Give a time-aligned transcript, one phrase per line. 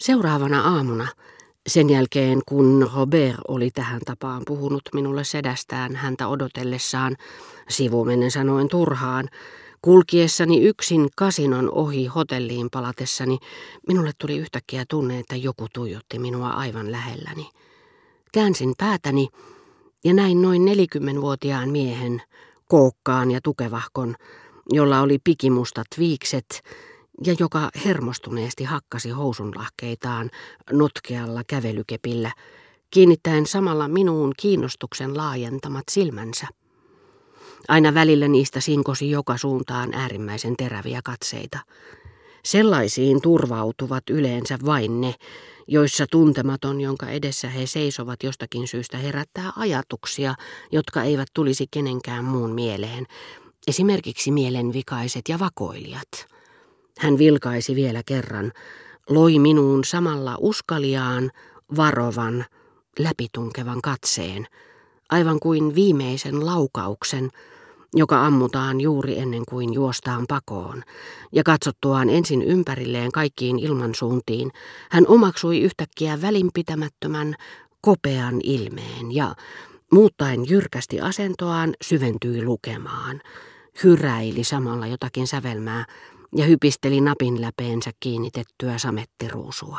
[0.00, 1.06] Seuraavana aamuna,
[1.68, 7.16] sen jälkeen kun Robert oli tähän tapaan puhunut minulle sedästään häntä odotellessaan,
[7.68, 9.28] sivumennen sanoen turhaan,
[9.82, 13.38] kulkiessani yksin kasinon ohi hotelliin palatessani,
[13.88, 17.48] minulle tuli yhtäkkiä tunne, että joku tuijotti minua aivan lähelläni.
[18.32, 19.28] Käänsin päätäni
[20.04, 22.22] ja näin noin nelikymmenvuotiaan miehen,
[22.68, 24.14] kookkaan ja tukevahkon,
[24.72, 26.62] jolla oli pikimustat viikset
[27.24, 30.30] ja joka hermostuneesti hakkasi housunlahkeitaan
[30.72, 32.32] notkealla kävelykepillä,
[32.90, 36.46] kiinnittäen samalla minuun kiinnostuksen laajentamat silmänsä.
[37.68, 41.58] Aina välillä niistä sinkosi joka suuntaan äärimmäisen teräviä katseita.
[42.44, 45.14] Sellaisiin turvautuvat yleensä vain ne,
[45.66, 50.34] joissa tuntematon, jonka edessä he seisovat jostakin syystä, herättää ajatuksia,
[50.72, 53.06] jotka eivät tulisi kenenkään muun mieleen,
[53.66, 56.29] esimerkiksi mielenvikaiset ja vakoilijat.
[57.00, 58.52] Hän vilkaisi vielä kerran,
[59.08, 61.30] loi minuun samalla uskaliaan,
[61.76, 62.44] varovan,
[62.98, 64.46] läpitunkevan katseen,
[65.10, 67.30] aivan kuin viimeisen laukauksen,
[67.94, 70.82] joka ammutaan juuri ennen kuin juostaan pakoon,
[71.32, 74.50] ja katsottuaan ensin ympärilleen kaikkiin ilmansuuntiin,
[74.90, 77.34] hän omaksui yhtäkkiä välinpitämättömän,
[77.80, 79.34] kopean ilmeen ja,
[79.92, 83.20] muuttaen jyrkästi asentoaan, syventyi lukemaan,
[83.84, 85.84] hyräili samalla jotakin sävelmää
[86.36, 89.78] ja hypisteli napin läpeensä kiinnitettyä samettiruusua.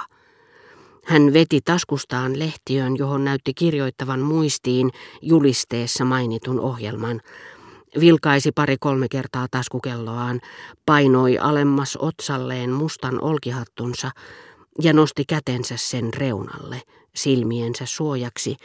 [1.05, 4.89] Hän veti taskustaan lehtiön, johon näytti kirjoittavan muistiin
[5.21, 7.21] julisteessa mainitun ohjelman,
[7.99, 10.41] vilkaisi pari-kolme kertaa taskukelloaan,
[10.85, 14.11] painoi alemmas otsalleen mustan olkihattunsa
[14.81, 16.81] ja nosti kätensä sen reunalle,
[17.15, 18.55] silmiensä suojaksi,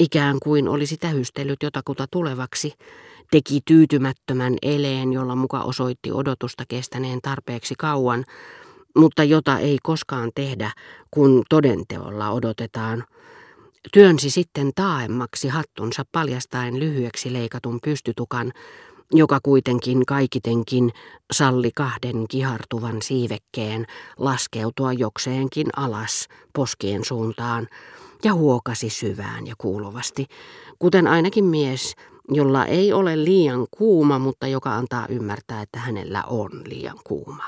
[0.00, 2.72] ikään kuin olisi tähystellyt jotakuta tulevaksi,
[3.30, 8.24] teki tyytymättömän eleen, jolla muka osoitti odotusta kestäneen tarpeeksi kauan,
[8.96, 10.70] mutta jota ei koskaan tehdä,
[11.10, 13.04] kun todenteolla odotetaan–
[13.92, 18.52] Työnsi sitten taaemmaksi hattunsa paljastaen lyhyeksi leikatun pystytukan,
[19.12, 20.90] joka kuitenkin kaikitenkin
[21.32, 23.86] salli kahden kihartuvan siivekkeen
[24.16, 27.68] laskeutua jokseenkin alas poskien suuntaan
[28.24, 30.26] ja huokasi syvään ja kuuluvasti,
[30.78, 31.94] kuten ainakin mies,
[32.28, 37.44] jolla ei ole liian kuuma, mutta joka antaa ymmärtää, että hänellä on liian kuuma.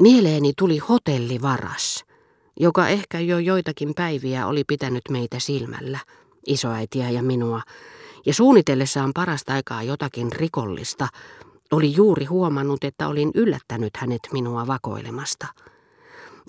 [0.00, 2.04] Mieleeni tuli hotellivaras–
[2.60, 5.98] joka ehkä jo joitakin päiviä oli pitänyt meitä silmällä,
[6.46, 7.62] isoäitiä ja minua,
[8.26, 11.08] ja suunnitellessaan parasta aikaa jotakin rikollista,
[11.72, 15.46] oli juuri huomannut, että olin yllättänyt hänet minua vakoilemasta.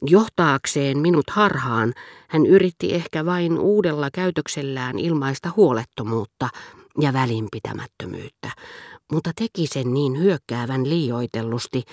[0.01, 1.93] Johtaakseen minut harhaan,
[2.27, 6.49] hän yritti ehkä vain uudella käytöksellään ilmaista huolettomuutta
[7.01, 8.51] ja välinpitämättömyyttä,
[9.11, 11.83] mutta teki sen niin hyökkäävän liioitellusti,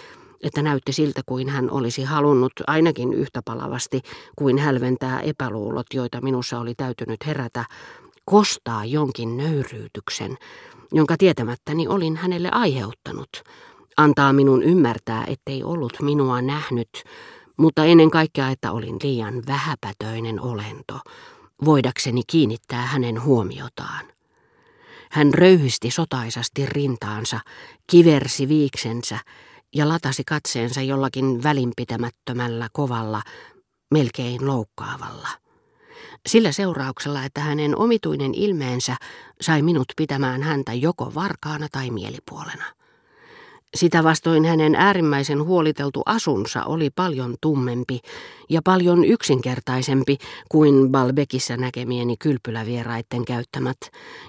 [0.43, 4.01] että näytti siltä kuin hän olisi halunnut ainakin yhtä palavasti
[4.37, 7.65] kuin hälventää epäluulot, joita minussa oli täytynyt herätä,
[8.25, 10.37] kostaa jonkin nöyryytyksen,
[10.93, 13.31] jonka tietämättäni olin hänelle aiheuttanut,
[13.97, 16.89] antaa minun ymmärtää, ettei ollut minua nähnyt,
[17.57, 21.01] mutta ennen kaikkea, että olin liian vähäpätöinen olento,
[21.65, 24.05] voidakseni kiinnittää hänen huomiotaan.
[25.11, 27.41] Hän röyhisti sotaisasti rintaansa,
[27.87, 29.19] kiversi viiksensä
[29.75, 33.23] ja latasi katseensa jollakin välinpitämättömällä, kovalla,
[33.91, 35.29] melkein loukkaavalla.
[36.27, 38.97] Sillä seurauksella, että hänen omituinen ilmeensä
[39.41, 42.65] sai minut pitämään häntä joko varkaana tai mielipuolena.
[43.75, 48.01] Sitä vastoin hänen äärimmäisen huoliteltu asunsa oli paljon tummempi
[48.49, 50.19] ja paljon yksinkertaisempi
[50.49, 53.77] kuin Balbekissa näkemieni kylpylävieraitten käyttämät,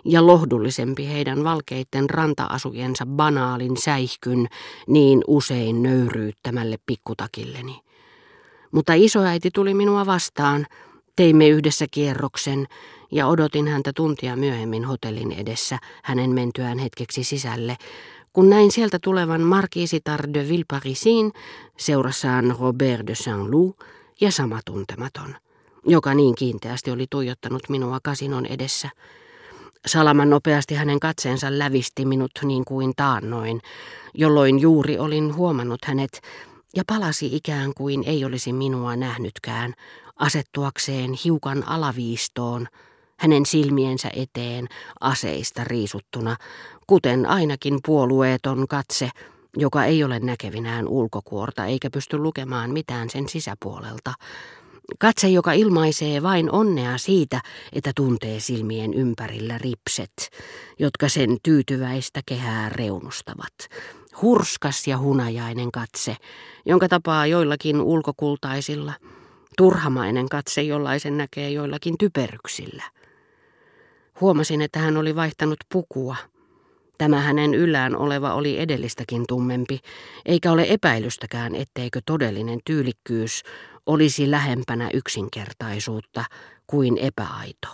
[0.05, 4.47] ja lohdullisempi heidän valkeitten ranta-asujensa banaalin säihkyn
[4.87, 7.81] niin usein nöyryyttämälle pikkutakilleni.
[8.71, 10.65] Mutta isoäiti tuli minua vastaan,
[11.15, 12.67] teimme yhdessä kierroksen
[13.11, 17.77] ja odotin häntä tuntia myöhemmin hotellin edessä hänen mentyään hetkeksi sisälle,
[18.33, 21.33] kun näin sieltä tulevan markiisitar de Villeparisin
[21.77, 23.79] seurassaan Robert de Saint-Loup
[24.21, 25.35] ja sama tuntematon,
[25.85, 28.89] joka niin kiinteästi oli tuijottanut minua kasinon edessä.
[29.85, 33.61] Salaman nopeasti hänen katseensa lävisti minut niin kuin taannoin,
[34.13, 36.21] jolloin juuri olin huomannut hänet
[36.75, 39.73] ja palasi ikään kuin ei olisi minua nähnytkään,
[40.15, 42.67] asettuakseen hiukan alaviistoon,
[43.23, 44.67] hänen silmiensä eteen
[44.99, 46.35] aseista riisuttuna,
[46.87, 49.09] kuten ainakin puolueeton katse,
[49.57, 54.13] joka ei ole näkevinään ulkokuorta eikä pysty lukemaan mitään sen sisäpuolelta.
[54.99, 57.41] Katse, joka ilmaisee vain onnea siitä,
[57.73, 60.29] että tuntee silmien ympärillä ripset,
[60.79, 63.53] jotka sen tyytyväistä kehää reunustavat.
[64.21, 66.15] Hurskas ja hunajainen katse,
[66.65, 68.93] jonka tapaa joillakin ulkokultaisilla–
[69.57, 72.83] turhamainen katse jollaisen näkee joillakin typeryksillä.
[74.21, 76.15] Huomasin, että hän oli vaihtanut pukua.
[76.97, 79.79] Tämä hänen yllään oleva oli edellistäkin tummempi,
[80.25, 83.43] eikä ole epäilystäkään, etteikö todellinen tyylikkyys
[83.85, 86.25] olisi lähempänä yksinkertaisuutta
[86.67, 87.67] kuin epäaito.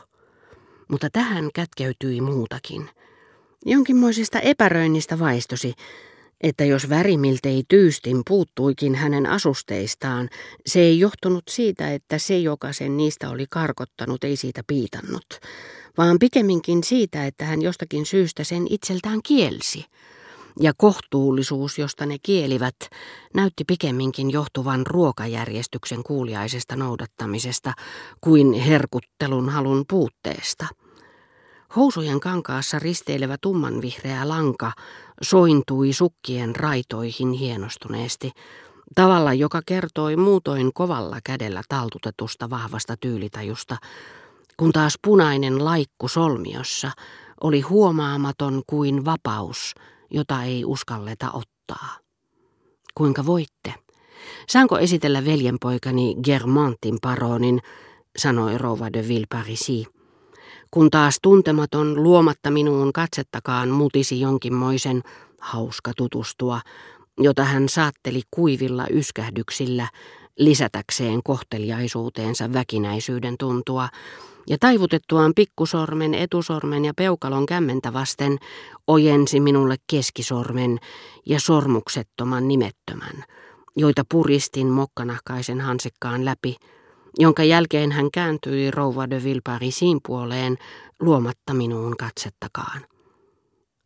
[0.88, 2.90] Mutta tähän kätkeytyi muutakin.
[3.66, 5.74] Jonkinmoisesta epäröinnistä vaistosi,
[6.42, 10.30] että jos väri miltei tyystin puuttuikin hänen asusteistaan,
[10.66, 15.40] se ei johtunut siitä, että se, joka sen niistä oli karkottanut, ei siitä piitannut,
[15.98, 19.86] vaan pikemminkin siitä, että hän jostakin syystä sen itseltään kielsi.
[20.60, 22.76] Ja kohtuullisuus, josta ne kielivät,
[23.34, 27.74] näytti pikemminkin johtuvan ruokajärjestyksen kuuliaisesta noudattamisesta
[28.22, 30.68] kuin herkuttelun halun puutteesta.
[31.76, 34.72] Housujen kankaassa risteilevä tummanvihreä lanka
[35.22, 38.32] sointui sukkien raitoihin hienostuneesti,
[38.96, 43.78] tavalla joka kertoi muutoin kovalla kädellä taltutetusta vahvasta tyylitajusta,
[44.60, 46.92] kun taas punainen laikku solmiossa
[47.44, 49.74] oli huomaamaton kuin vapaus,
[50.12, 51.98] jota ei uskalleta ottaa.
[52.96, 53.74] Kuinka voitte?
[54.50, 57.60] Saanko esitellä veljenpoikani Germantin paronin,
[58.18, 59.86] sanoi rouva de Villeparisi
[60.72, 65.02] kun taas tuntematon luomatta minuun katsettakaan mutisi jonkinmoisen
[65.40, 66.62] hauska tutustua,
[67.20, 69.88] jota hän saatteli kuivilla yskähdyksillä
[70.40, 73.90] lisätäkseen kohteliaisuuteensa väkinäisyyden tuntua,
[74.50, 78.38] ja taivutettuaan pikkusormen, etusormen ja peukalon kämmentä vasten
[78.88, 80.80] ojensi minulle keskisormen
[81.26, 83.24] ja sormuksettoman nimettömän,
[83.76, 86.56] joita puristin mokkanahkaisen hansikkaan läpi–
[87.18, 90.58] jonka jälkeen hän kääntyi rouva de Villeparisin puoleen
[91.00, 92.82] luomatta minuun katsettakaan.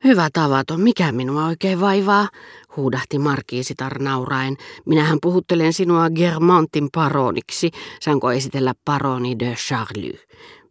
[0.04, 2.30] Hyvä tavaton, mikä minua oikein vaivaa,
[2.78, 4.58] huudahti markiisitar nauraen.
[4.86, 7.72] Minähän puhuttelen sinua Germantin paroniksi,
[8.02, 10.20] saanko esitellä paroni de Charlie.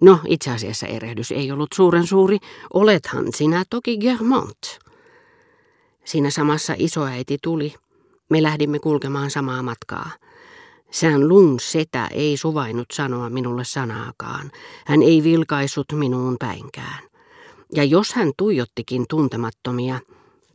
[0.01, 2.39] No, itse asiassa erehdys ei ollut suuren suuri,
[2.75, 4.79] olethan sinä toki Germant.
[6.05, 7.75] Siinä samassa isoäiti tuli.
[8.29, 10.11] Me lähdimme kulkemaan samaa matkaa.
[10.91, 14.51] Sään Lun setä ei suvainnut sanoa minulle sanaakaan.
[14.87, 17.12] Hän ei vilkaissut minuun päinkään.
[17.75, 20.01] Ja jos hän tuijottikin tuntemattomia,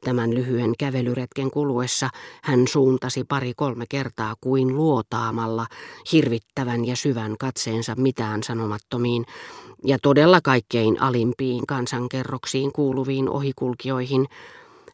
[0.03, 2.09] tämän lyhyen kävelyretken kuluessa
[2.43, 5.67] hän suuntasi pari-kolme kertaa kuin luotaamalla
[6.11, 9.25] hirvittävän ja syvän katseensa mitään sanomattomiin
[9.85, 14.27] ja todella kaikkein alimpiin kansankerroksiin kuuluviin ohikulkijoihin.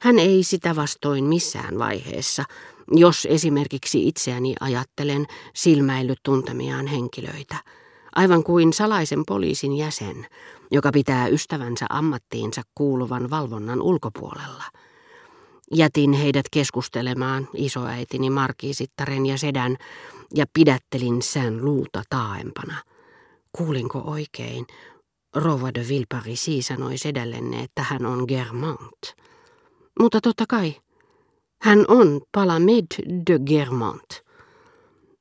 [0.01, 2.43] Hän ei sitä vastoin missään vaiheessa
[2.91, 7.55] jos esimerkiksi itseäni ajattelen silmäillyt tuntemiaan henkilöitä,
[8.15, 10.27] aivan kuin salaisen poliisin jäsen,
[10.71, 14.63] joka pitää ystävänsä ammattiinsa kuuluvan valvonnan ulkopuolella.
[15.71, 19.77] Jätin heidät keskustelemaan isoäitini markiisittaren ja sedän
[20.35, 22.77] ja pidättelin sään luuta taaempana.
[23.57, 24.65] Kuulinko oikein?
[25.35, 29.01] Rova de Villeparisi sanoi sedällenne, että hän on Germant.
[29.99, 30.75] Mutta totta kai,
[31.61, 32.85] hän on Palamed
[33.27, 34.23] de Germant.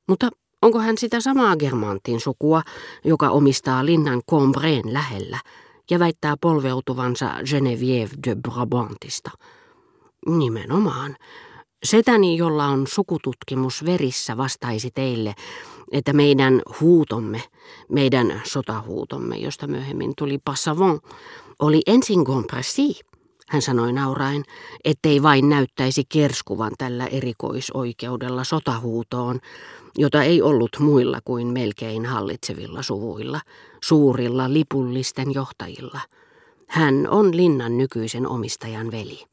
[0.07, 0.29] Mutta
[0.63, 2.61] onko hän sitä samaa Germantin sukua,
[3.03, 5.39] joka omistaa linnan Combreen lähellä
[5.89, 9.31] ja väittää polveutuvansa Geneviève de Brabantista?
[10.27, 11.15] Nimenomaan.
[11.83, 15.33] Setäni, jolla on sukututkimus verissä, vastaisi teille,
[15.91, 17.43] että meidän huutomme,
[17.89, 21.03] meidän sotahuutomme, josta myöhemmin tuli Passavant,
[21.59, 23.12] oli ensin Gompressy
[23.49, 24.43] hän sanoi nauraen,
[24.83, 29.39] ettei vain näyttäisi kerskuvan tällä erikoisoikeudella sotahuutoon,
[29.97, 33.41] jota ei ollut muilla kuin melkein hallitsevilla suvuilla,
[33.83, 35.99] suurilla lipullisten johtajilla.
[36.67, 39.32] Hän on linnan nykyisen omistajan veli.